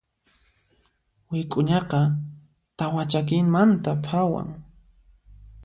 Wik'uñaqa 1.31 1.99
tawa 2.77 3.03
chakimanta 3.11 3.91
phawan. 4.05 4.47